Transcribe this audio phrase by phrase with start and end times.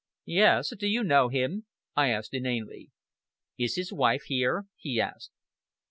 [0.25, 0.73] "Yes!
[0.75, 2.89] Do you know him?" I asked inanely.
[3.59, 5.29] "Is his wife here?" he asked.